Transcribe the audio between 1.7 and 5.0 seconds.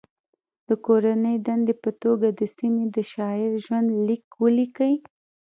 په توګه د سیمې د شاعر ژوند لیک ولیکئ.